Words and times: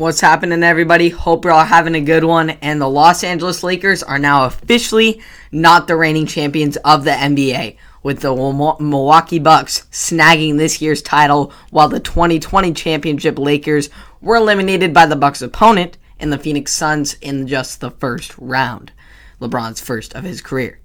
What's 0.00 0.22
happening, 0.22 0.62
everybody? 0.62 1.10
Hope 1.10 1.44
you're 1.44 1.52
all 1.52 1.62
having 1.62 1.94
a 1.94 2.00
good 2.00 2.24
one. 2.24 2.48
And 2.48 2.80
the 2.80 2.88
Los 2.88 3.22
Angeles 3.22 3.62
Lakers 3.62 4.02
are 4.02 4.18
now 4.18 4.46
officially 4.46 5.20
not 5.52 5.86
the 5.86 5.94
reigning 5.94 6.24
champions 6.24 6.78
of 6.78 7.04
the 7.04 7.10
NBA, 7.10 7.76
with 8.02 8.20
the 8.20 8.34
Milwaukee 8.34 9.38
Bucks 9.38 9.86
snagging 9.92 10.56
this 10.56 10.80
year's 10.80 11.02
title, 11.02 11.52
while 11.68 11.90
the 11.90 12.00
2020 12.00 12.72
championship 12.72 13.38
Lakers 13.38 13.90
were 14.22 14.36
eliminated 14.36 14.94
by 14.94 15.04
the 15.04 15.16
Bucks' 15.16 15.42
opponent 15.42 15.98
in 16.18 16.30
the 16.30 16.38
Phoenix 16.38 16.72
Suns 16.72 17.18
in 17.20 17.46
just 17.46 17.82
the 17.82 17.90
first 17.90 18.34
round. 18.38 18.92
LeBron's 19.38 19.82
first 19.82 20.14
of 20.14 20.24
his 20.24 20.40
career. 20.40 20.80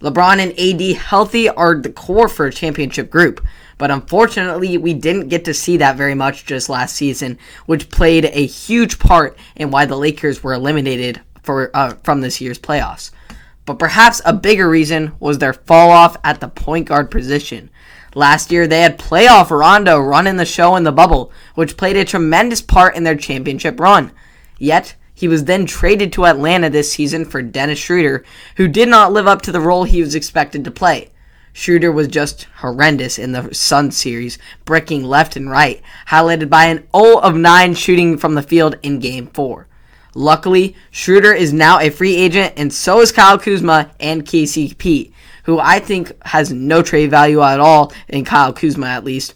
LeBron 0.00 0.38
and 0.38 0.58
AD 0.58 0.96
healthy 0.96 1.48
are 1.48 1.74
the 1.74 1.90
core 1.90 2.28
for 2.28 2.46
a 2.46 2.52
championship 2.52 3.10
group, 3.10 3.44
but 3.76 3.90
unfortunately, 3.90 4.78
we 4.78 4.94
didn't 4.94 5.28
get 5.28 5.44
to 5.44 5.54
see 5.54 5.76
that 5.76 5.96
very 5.96 6.14
much 6.14 6.46
just 6.46 6.68
last 6.68 6.96
season, 6.96 7.38
which 7.66 7.90
played 7.90 8.24
a 8.26 8.46
huge 8.46 8.98
part 8.98 9.36
in 9.56 9.70
why 9.70 9.84
the 9.84 9.96
Lakers 9.96 10.42
were 10.42 10.54
eliminated 10.54 11.20
for 11.42 11.70
uh, 11.74 11.94
from 12.02 12.20
this 12.20 12.40
year's 12.40 12.58
playoffs. 12.58 13.10
But 13.66 13.78
perhaps 13.78 14.22
a 14.24 14.32
bigger 14.32 14.68
reason 14.68 15.12
was 15.20 15.38
their 15.38 15.52
fall 15.52 15.90
off 15.90 16.16
at 16.24 16.40
the 16.40 16.48
point 16.48 16.88
guard 16.88 17.10
position. 17.10 17.70
Last 18.14 18.50
year, 18.50 18.66
they 18.66 18.80
had 18.80 18.98
playoff 18.98 19.50
Rondo 19.50 19.98
running 19.98 20.36
the 20.36 20.44
show 20.44 20.76
in 20.76 20.82
the 20.82 20.92
bubble, 20.92 21.30
which 21.54 21.76
played 21.76 21.96
a 21.96 22.04
tremendous 22.04 22.60
part 22.60 22.96
in 22.96 23.04
their 23.04 23.16
championship 23.16 23.78
run. 23.78 24.12
Yet, 24.58 24.96
he 25.20 25.28
was 25.28 25.44
then 25.44 25.66
traded 25.66 26.14
to 26.14 26.24
Atlanta 26.24 26.70
this 26.70 26.90
season 26.90 27.26
for 27.26 27.42
Dennis 27.42 27.78
Schroeder, 27.78 28.24
who 28.56 28.66
did 28.66 28.88
not 28.88 29.12
live 29.12 29.26
up 29.26 29.42
to 29.42 29.52
the 29.52 29.60
role 29.60 29.84
he 29.84 30.00
was 30.00 30.14
expected 30.14 30.64
to 30.64 30.70
play. 30.70 31.10
Schroeder 31.52 31.92
was 31.92 32.08
just 32.08 32.44
horrendous 32.60 33.18
in 33.18 33.32
the 33.32 33.52
Sun 33.54 33.90
series, 33.90 34.38
breaking 34.64 35.04
left 35.04 35.36
and 35.36 35.50
right, 35.50 35.82
highlighted 36.08 36.48
by 36.48 36.64
an 36.64 36.88
0 36.96 37.18
of 37.18 37.36
9 37.36 37.74
shooting 37.74 38.16
from 38.16 38.34
the 38.34 38.40
field 38.40 38.78
in 38.82 38.98
Game 38.98 39.26
4. 39.26 39.66
Luckily, 40.14 40.74
Schroeder 40.90 41.34
is 41.34 41.52
now 41.52 41.78
a 41.78 41.90
free 41.90 42.16
agent, 42.16 42.54
and 42.56 42.72
so 42.72 43.02
is 43.02 43.12
Kyle 43.12 43.38
Kuzma 43.38 43.90
and 44.00 44.24
KCP, 44.24 45.12
who 45.44 45.58
I 45.58 45.80
think 45.80 46.12
has 46.24 46.50
no 46.50 46.80
trade 46.80 47.10
value 47.10 47.42
at 47.42 47.60
all, 47.60 47.92
in 48.08 48.24
Kyle 48.24 48.54
Kuzma 48.54 48.86
at 48.86 49.04
least. 49.04 49.34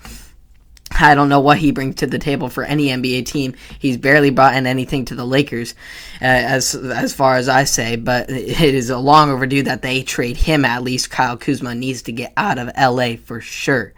I 1.00 1.14
don't 1.14 1.28
know 1.28 1.40
what 1.40 1.58
he 1.58 1.72
brings 1.72 1.96
to 1.96 2.06
the 2.06 2.18
table 2.18 2.48
for 2.48 2.64
any 2.64 2.86
NBA 2.88 3.26
team. 3.26 3.54
He's 3.78 3.96
barely 3.96 4.30
brought 4.30 4.54
in 4.54 4.66
anything 4.66 5.04
to 5.06 5.14
the 5.14 5.24
Lakers, 5.24 5.74
uh, 6.20 6.24
as 6.24 6.74
as 6.74 7.12
far 7.12 7.36
as 7.36 7.48
I 7.48 7.64
say. 7.64 7.96
But 7.96 8.30
it 8.30 8.74
is 8.74 8.90
a 8.90 8.98
long 8.98 9.30
overdue 9.30 9.64
that 9.64 9.82
they 9.82 10.02
trade 10.02 10.36
him. 10.36 10.64
At 10.64 10.82
least 10.82 11.10
Kyle 11.10 11.36
Kuzma 11.36 11.74
needs 11.74 12.02
to 12.02 12.12
get 12.12 12.32
out 12.36 12.58
of 12.58 12.70
LA 12.78 13.16
for 13.16 13.40
sure. 13.40 13.92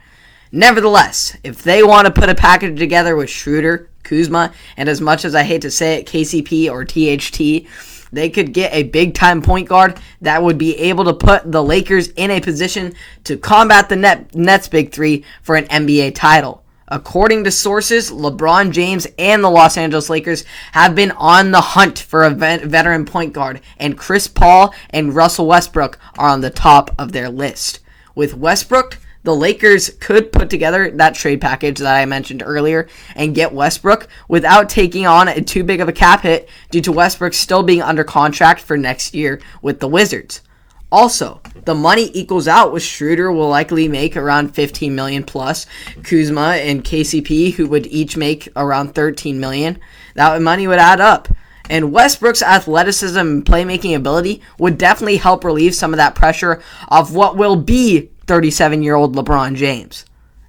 Nevertheless, 0.52 1.36
if 1.42 1.62
they 1.62 1.82
want 1.82 2.06
to 2.06 2.12
put 2.12 2.28
a 2.28 2.34
package 2.34 2.78
together 2.78 3.16
with 3.16 3.28
Schroeder, 3.28 3.90
Kuzma, 4.04 4.52
and 4.76 4.88
as 4.88 5.00
much 5.00 5.24
as 5.24 5.34
I 5.34 5.42
hate 5.42 5.62
to 5.62 5.70
say 5.70 5.98
it, 5.98 6.06
KCP 6.06 6.70
or 6.70 6.84
THT, 6.84 7.68
they 8.12 8.30
could 8.30 8.52
get 8.52 8.72
a 8.72 8.84
big 8.84 9.14
time 9.14 9.42
point 9.42 9.68
guard 9.68 9.98
that 10.20 10.42
would 10.42 10.56
be 10.56 10.76
able 10.78 11.04
to 11.04 11.12
put 11.12 11.50
the 11.50 11.62
Lakers 11.62 12.08
in 12.08 12.30
a 12.30 12.40
position 12.40 12.94
to 13.24 13.36
combat 13.36 13.88
the 13.88 13.96
Net, 13.96 14.34
Nets' 14.34 14.68
big 14.68 14.92
three 14.92 15.24
for 15.42 15.56
an 15.56 15.66
NBA 15.66 16.14
title. 16.14 16.62
According 16.88 17.42
to 17.44 17.50
sources, 17.50 18.12
LeBron 18.12 18.70
James 18.70 19.08
and 19.18 19.42
the 19.42 19.50
Los 19.50 19.76
Angeles 19.76 20.08
Lakers 20.08 20.44
have 20.70 20.94
been 20.94 21.10
on 21.12 21.50
the 21.50 21.60
hunt 21.60 21.98
for 21.98 22.22
a 22.22 22.30
vet- 22.30 22.62
veteran 22.62 23.04
point 23.04 23.32
guard, 23.32 23.60
and 23.76 23.98
Chris 23.98 24.28
Paul 24.28 24.72
and 24.90 25.14
Russell 25.14 25.48
Westbrook 25.48 25.98
are 26.16 26.28
on 26.28 26.42
the 26.42 26.50
top 26.50 26.94
of 26.96 27.10
their 27.10 27.28
list. 27.28 27.80
With 28.14 28.36
Westbrook, 28.36 28.98
the 29.24 29.34
Lakers 29.34 29.90
could 29.98 30.30
put 30.30 30.48
together 30.48 30.88
that 30.92 31.16
trade 31.16 31.40
package 31.40 31.80
that 31.80 31.96
I 31.96 32.04
mentioned 32.04 32.44
earlier 32.46 32.86
and 33.16 33.34
get 33.34 33.52
Westbrook 33.52 34.06
without 34.28 34.68
taking 34.68 35.04
on 35.04 35.26
a 35.26 35.40
too 35.42 35.64
big 35.64 35.80
of 35.80 35.88
a 35.88 35.92
cap 35.92 36.20
hit 36.20 36.48
due 36.70 36.80
to 36.82 36.92
Westbrook 36.92 37.34
still 37.34 37.64
being 37.64 37.82
under 37.82 38.04
contract 38.04 38.60
for 38.60 38.76
next 38.76 39.12
year 39.12 39.40
with 39.60 39.80
the 39.80 39.88
Wizards. 39.88 40.42
Also, 40.90 41.40
the 41.64 41.74
money 41.74 42.10
equals 42.14 42.46
out 42.46 42.72
with 42.72 42.82
Schroeder 42.82 43.32
will 43.32 43.48
likely 43.48 43.88
make 43.88 44.16
around 44.16 44.54
15 44.54 44.94
million 44.94 45.24
plus. 45.24 45.66
Kuzma 46.04 46.56
and 46.56 46.84
KCP 46.84 47.54
who 47.54 47.66
would 47.66 47.86
each 47.88 48.16
make 48.16 48.48
around 48.54 48.94
13 48.94 49.40
million. 49.40 49.78
That 50.14 50.40
money 50.40 50.68
would 50.68 50.78
add 50.78 51.00
up. 51.00 51.28
And 51.68 51.92
Westbrook's 51.92 52.42
athleticism 52.42 53.18
and 53.18 53.44
playmaking 53.44 53.96
ability 53.96 54.40
would 54.60 54.78
definitely 54.78 55.16
help 55.16 55.42
relieve 55.42 55.74
some 55.74 55.92
of 55.92 55.96
that 55.96 56.14
pressure 56.14 56.62
of 56.86 57.12
what 57.12 57.36
will 57.36 57.56
be 57.56 58.10
37 58.28 58.84
year 58.84 58.94
old 58.94 59.16
LeBron 59.16 59.56
James. 59.56 60.04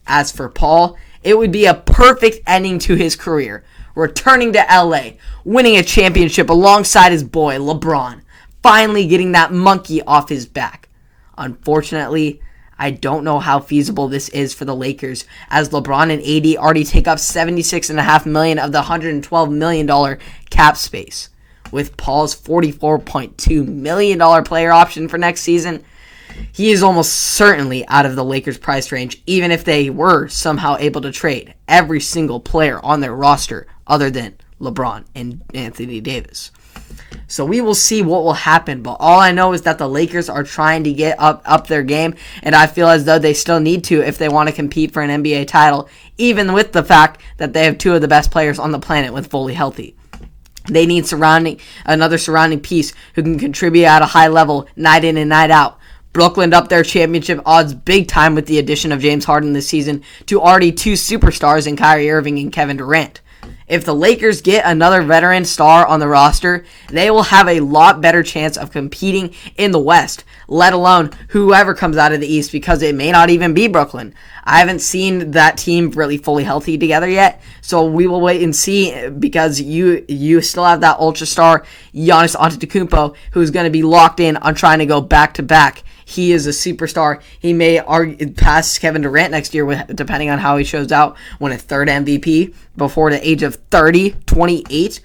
As 0.05 0.31
for 0.31 0.47
Paul, 0.47 0.95
it 1.23 1.37
would 1.37 1.51
be 1.51 1.65
a 1.65 1.73
perfect 1.73 2.41
ending 2.45 2.77
to 2.79 2.93
his 2.93 3.15
career, 3.15 3.63
returning 3.95 4.53
to 4.53 4.65
LA, 4.69 5.13
winning 5.43 5.75
a 5.75 5.83
championship 5.83 6.51
alongside 6.51 7.11
his 7.11 7.23
boy 7.23 7.55
LeBron 7.57 8.21
finally 8.67 9.07
getting 9.07 9.31
that 9.31 9.53
monkey 9.53 10.01
off 10.01 10.27
his 10.27 10.45
back. 10.45 10.89
Unfortunately, 11.37 12.41
I 12.77 12.91
don't 12.91 13.23
know 13.23 13.39
how 13.39 13.61
feasible 13.61 14.09
this 14.09 14.27
is 14.27 14.53
for 14.53 14.65
the 14.65 14.75
Lakers 14.75 15.23
as 15.49 15.69
LeBron 15.69 16.11
and 16.11 16.21
AD 16.21 16.57
already 16.61 16.83
take 16.83 17.07
up 17.07 17.17
76.5 17.17 18.25
million 18.25 18.59
of 18.59 18.73
the 18.73 18.79
112 18.79 19.49
million 19.49 19.85
dollar 19.85 20.19
cap 20.49 20.75
space. 20.75 21.29
With 21.71 21.95
Paul's 21.95 22.35
44.2 22.35 23.65
million 23.65 24.17
dollar 24.17 24.43
player 24.43 24.73
option 24.73 25.07
for 25.07 25.17
next 25.17 25.43
season, 25.43 25.81
he 26.51 26.71
is 26.71 26.83
almost 26.83 27.13
certainly 27.13 27.87
out 27.87 28.05
of 28.05 28.17
the 28.17 28.25
Lakers 28.25 28.57
price 28.57 28.91
range 28.91 29.23
even 29.25 29.49
if 29.49 29.63
they 29.63 29.89
were 29.89 30.27
somehow 30.27 30.75
able 30.77 30.99
to 31.03 31.11
trade 31.13 31.53
every 31.69 32.01
single 32.01 32.41
player 32.41 32.83
on 32.83 32.99
their 32.99 33.15
roster 33.15 33.65
other 33.87 34.11
than 34.11 34.35
LeBron 34.59 35.05
and 35.15 35.41
Anthony 35.53 36.01
Davis. 36.01 36.51
So 37.27 37.45
we 37.45 37.59
will 37.59 37.75
see 37.75 38.01
what 38.01 38.23
will 38.23 38.33
happen. 38.33 38.81
But 38.81 38.97
all 38.99 39.19
I 39.19 39.31
know 39.31 39.53
is 39.53 39.63
that 39.63 39.77
the 39.77 39.89
Lakers 39.89 40.29
are 40.29 40.43
trying 40.43 40.85
to 40.85 40.93
get 40.93 41.19
up 41.19 41.41
up 41.45 41.67
their 41.67 41.83
game, 41.83 42.15
and 42.41 42.55
I 42.55 42.67
feel 42.67 42.87
as 42.87 43.05
though 43.05 43.19
they 43.19 43.33
still 43.33 43.59
need 43.59 43.83
to 43.85 44.01
if 44.01 44.17
they 44.17 44.29
want 44.29 44.49
to 44.49 44.55
compete 44.55 44.93
for 44.93 45.01
an 45.01 45.23
NBA 45.23 45.47
title, 45.47 45.89
even 46.17 46.53
with 46.53 46.71
the 46.71 46.83
fact 46.83 47.21
that 47.37 47.53
they 47.53 47.65
have 47.65 47.77
two 47.77 47.93
of 47.93 48.01
the 48.01 48.07
best 48.07 48.31
players 48.31 48.59
on 48.59 48.71
the 48.71 48.79
planet 48.79 49.13
with 49.13 49.27
fully 49.27 49.53
healthy. 49.53 49.95
They 50.69 50.85
need 50.85 51.05
surrounding 51.05 51.59
another 51.85 52.17
surrounding 52.17 52.59
piece 52.59 52.93
who 53.15 53.23
can 53.23 53.39
contribute 53.39 53.85
at 53.85 54.01
a 54.01 54.05
high 54.05 54.27
level 54.27 54.67
night 54.75 55.03
in 55.03 55.17
and 55.17 55.29
night 55.29 55.51
out. 55.51 55.79
Brooklyn 56.13 56.53
up 56.53 56.67
their 56.67 56.83
championship 56.83 57.41
odds 57.45 57.73
big 57.73 58.07
time 58.07 58.35
with 58.35 58.47
the 58.47 58.57
addition 58.57 58.91
of 58.91 59.01
James 59.01 59.25
Harden 59.25 59.53
this 59.53 59.67
season 59.67 60.03
to 60.25 60.41
already 60.41 60.71
two 60.71 60.93
superstars 60.93 61.67
in 61.67 61.75
Kyrie 61.75 62.09
Irving 62.09 62.39
and 62.39 62.51
Kevin 62.51 62.77
Durant. 62.77 63.21
If 63.67 63.83
the 63.83 63.93
Lakers 63.93 64.41
get 64.41 64.65
another 64.65 65.01
veteran 65.01 65.43
star 65.43 65.85
on 65.85 65.99
the 65.99 66.07
roster, 66.07 66.63
they 66.89 67.11
will 67.11 67.23
have 67.23 67.49
a 67.49 67.59
lot 67.59 67.99
better 67.99 68.23
chance 68.23 68.55
of 68.55 68.71
competing 68.71 69.35
in 69.57 69.71
the 69.71 69.79
West, 69.79 70.23
let 70.47 70.71
alone 70.71 71.11
whoever 71.29 71.73
comes 71.73 71.97
out 71.97 72.13
of 72.13 72.21
the 72.21 72.27
East, 72.27 72.53
because 72.53 72.81
it 72.81 72.95
may 72.95 73.11
not 73.11 73.29
even 73.29 73.53
be 73.53 73.67
Brooklyn. 73.67 74.15
I 74.45 74.59
haven't 74.59 74.79
seen 74.79 75.31
that 75.31 75.57
team 75.57 75.91
really 75.91 76.17
fully 76.17 76.45
healthy 76.45 76.77
together 76.77 77.09
yet, 77.09 77.41
so 77.59 77.85
we 77.85 78.07
will 78.07 78.21
wait 78.21 78.41
and 78.41 78.55
see 78.55 79.09
because 79.09 79.59
you 79.59 80.05
you 80.07 80.41
still 80.41 80.63
have 80.63 80.79
that 80.79 80.99
ultra 80.99 81.27
star 81.27 81.65
Giannis 81.93 82.37
Antetokounmpo 82.37 83.17
who's 83.31 83.51
going 83.51 83.65
to 83.65 83.69
be 83.69 83.83
locked 83.83 84.21
in 84.21 84.37
on 84.37 84.55
trying 84.55 84.79
to 84.79 84.85
go 84.85 85.01
back 85.01 85.33
to 85.33 85.43
back 85.43 85.83
he 86.07 86.31
is 86.31 86.47
a 86.47 86.51
superstar. 86.51 87.21
He 87.37 87.51
may 87.51 87.79
argue, 87.79 88.31
pass 88.31 88.79
Kevin 88.79 89.01
Durant 89.01 89.31
next 89.31 89.53
year, 89.53 89.65
with, 89.65 89.93
depending 89.93 90.29
on 90.29 90.39
how 90.39 90.55
he 90.55 90.63
shows 90.63 90.89
out, 90.89 91.17
win 91.37 91.51
a 91.51 91.57
third 91.57 91.89
MVP 91.89 92.55
before 92.77 93.11
the 93.11 93.27
age 93.27 93.43
of 93.43 93.55
30, 93.55 94.11
28. 94.25 95.01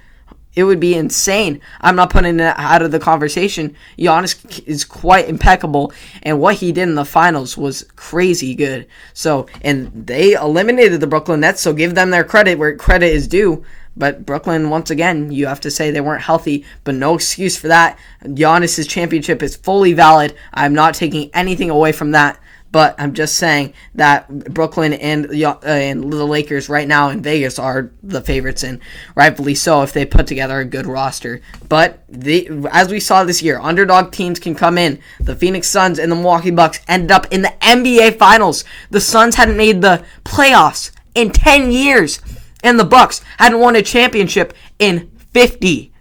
It 0.55 0.63
would 0.63 0.79
be 0.79 0.95
insane. 0.95 1.61
I'm 1.81 1.97
not 1.97 2.11
putting 2.11 2.39
it 2.39 2.55
out 2.57 2.83
of 2.83 2.93
the 2.93 3.01
conversation. 3.01 3.75
Giannis 3.99 4.65
is 4.65 4.85
quite 4.85 5.29
impeccable, 5.29 5.93
and 6.23 6.39
what 6.39 6.55
he 6.55 6.71
did 6.71 6.89
in 6.89 6.95
the 6.95 7.05
finals 7.05 7.59
was 7.59 7.83
crazy 7.97 8.55
good. 8.55 8.87
So, 9.13 9.49
and 9.63 10.07
they 10.07 10.35
eliminated 10.35 11.01
the 11.01 11.09
Brooklyn 11.09 11.41
Nets, 11.41 11.63
so 11.63 11.73
give 11.73 11.97
them 11.97 12.11
their 12.11 12.23
credit 12.23 12.61
where 12.61 12.77
credit 12.77 13.13
is 13.13 13.27
due. 13.27 13.65
But 13.97 14.25
Brooklyn, 14.25 14.71
once 14.71 14.91
again, 14.91 15.31
you 15.31 15.47
have 15.47 15.61
to 15.61 15.71
say 15.71 15.91
they 15.91 16.01
weren't 16.01 16.23
healthy, 16.23 16.65
but 16.85 16.95
no 16.95 17.15
excuse 17.15 17.57
for 17.57 17.69
that. 17.69 17.99
Giannis' 18.25 18.89
championship 18.89 19.43
is 19.43 19.57
fully 19.57 19.93
valid. 19.93 20.35
I'm 20.55 20.75
not 20.75 20.95
taking 20.95 21.31
anything 21.35 21.69
away 21.71 21.93
from 21.93 22.13
that, 22.13 22.41
but 22.73 22.95
I'm 22.99 23.13
just 23.13 23.37
saying 23.37 23.75
that 23.95 24.29
Brooklyn 24.55 24.95
and 24.95 25.27
uh, 25.27 25.59
and 25.63 26.11
the 26.11 26.25
Lakers 26.25 26.71
right 26.71 26.89
now 26.89 27.11
in 27.11 27.21
Vegas 27.21 27.59
are 27.59 27.91
the 28.03 28.23
favorites, 28.23 28.63
and 28.63 28.81
rightfully 29.15 29.55
so 29.55 29.83
if 29.83 29.93
they 29.93 30.07
put 30.07 30.27
together 30.27 30.59
a 30.59 30.65
good 30.65 30.87
roster. 30.87 31.43
But 31.69 32.03
the, 32.09 32.49
as 32.73 32.91
we 32.91 32.99
saw 32.99 33.25
this 33.25 33.43
year, 33.43 33.61
underdog 33.61 34.11
teams 34.11 34.41
can 34.41 34.55
come 34.55 34.79
in. 34.79 35.01
The 35.21 35.37
Phoenix 35.37 35.69
Suns 35.69 35.99
and 35.99 36.11
the 36.11 36.17
Milwaukee 36.17 36.51
Bucks 36.51 36.81
ended 36.89 37.11
up 37.11 37.27
in 37.31 37.43
the 37.43 37.53
NBA 37.61 38.19
Finals. 38.19 38.65
The 38.91 39.03
Suns 39.03 39.35
hadn't 39.35 39.59
made 39.59 39.83
the 39.83 40.03
playoffs 40.25 40.93
in 41.15 41.31
10 41.31 41.71
years 41.73 42.21
and 42.63 42.79
the 42.79 42.85
Bucks 42.85 43.21
hadn't 43.39 43.61
won 43.61 43.77
a 43.77 43.83
championship 43.83 44.55
in 44.79 45.11
50. 45.33 45.93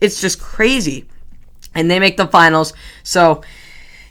It's 0.00 0.20
just 0.20 0.40
crazy. 0.40 1.06
And 1.74 1.90
they 1.90 1.98
make 1.98 2.16
the 2.16 2.26
finals. 2.26 2.72
So 3.02 3.42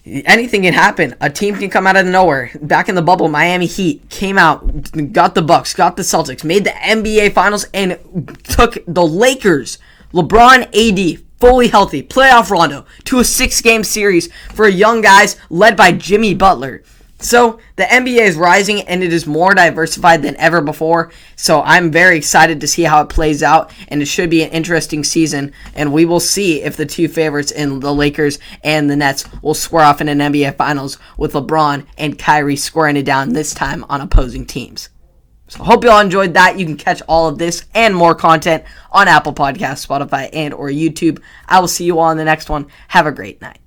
anything 0.06 0.64
can 0.64 0.74
happen. 0.74 1.16
A 1.22 1.30
team 1.30 1.56
can 1.56 1.70
come 1.70 1.86
out 1.86 1.96
of 1.96 2.06
nowhere. 2.06 2.52
Back 2.62 2.90
in 2.90 2.96
the 2.96 3.02
bubble, 3.02 3.28
Miami 3.28 3.68
Heat 3.68 4.10
came 4.10 4.38
out, 4.38 5.14
got 5.14 5.36
the 5.36 5.42
Bucks, 5.42 5.74
got 5.74 5.96
the 5.96 6.04
Celtics, 6.04 6.44
made 6.44 6.64
the 6.64 6.72
NBA 6.72 7.34
Finals, 7.34 7.66
and 7.74 8.00
took 8.44 8.78
the 8.88 9.06
Lakers, 9.06 9.78
LeBron, 10.14 10.64
AD, 10.74 11.24
fully 11.40 11.68
healthy, 11.68 12.04
playoff 12.04 12.50
Rondo, 12.50 12.86
to 13.06 13.20
a 13.20 13.24
six-game 13.24 13.84
series 13.84 14.32
for 14.54 14.68
young 14.68 15.02
guys 15.02 15.38
led 15.50 15.76
by 15.76 15.92
Jimmy 15.92 16.34
Butler. 16.34 16.84
So 17.22 17.60
the 17.76 17.84
NBA 17.84 18.22
is 18.22 18.36
rising 18.36 18.82
and 18.82 19.04
it 19.04 19.14
is 19.14 19.28
more 19.28 19.54
diversified 19.54 20.24
than 20.24 20.36
ever 20.38 20.60
before. 20.60 21.12
So 21.36 21.62
I'm 21.62 21.92
very 21.92 22.18
excited 22.18 22.60
to 22.62 22.68
see 22.68 22.84
how 22.84 23.02
it 23.02 23.10
plays 23.10 23.44
out, 23.44 23.72
and 23.88 24.02
it 24.02 24.08
should 24.08 24.30
be 24.30 24.44
an 24.44 24.50
interesting 24.50 25.04
season. 25.04 25.54
And 25.76 25.94
we 25.94 26.06
will 26.06 26.20
see 26.20 26.64
if 26.64 26.76
the 26.76 26.86
two 26.86 27.08
favorites 27.08 27.52
in 27.52 27.80
the 27.80 27.94
Lakers 27.94 28.40
and 28.64 28.90
the 28.90 28.96
Nets 28.96 29.26
will 29.42 29.54
square 29.54 29.86
off 29.86 30.02
in 30.02 30.10
an 30.10 30.20
NBA 30.20 30.58
Finals 30.58 30.98
with 31.18 31.34
LeBron 31.34 31.86
and 31.98 32.18
Kyrie 32.18 32.56
scoring 32.56 32.98
it 32.98 33.06
down 33.06 33.34
this 33.34 33.54
time 33.54 33.86
on 33.88 34.02
opposing 34.02 34.46
teams. 34.46 34.90
So 35.48 35.64
hope 35.64 35.84
you 35.84 35.90
all 35.92 36.00
enjoyed 36.00 36.34
that. 36.36 36.58
You 36.58 36.66
can 36.66 36.78
catch 36.78 37.02
all 37.10 37.28
of 37.28 37.38
this 37.38 37.66
and 37.74 37.94
more 37.94 38.16
content 38.16 38.64
on 38.92 39.10
Apple 39.10 39.34
Podcasts, 39.34 39.86
Spotify, 39.86 40.30
and 40.32 40.54
or 40.54 40.70
YouTube. 40.70 41.22
I 41.48 41.60
will 41.60 41.68
see 41.68 41.84
you 41.84 42.00
all 42.00 42.10
in 42.10 42.18
the 42.18 42.24
next 42.24 42.50
one. 42.50 42.68
Have 42.88 43.06
a 43.06 43.12
great 43.12 43.42
night. 43.42 43.60